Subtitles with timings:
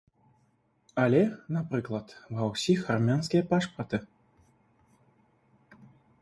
[1.03, 1.19] Але,
[1.57, 2.07] напрыклад,
[2.37, 4.01] ва ўсіх армянскія пашпарты.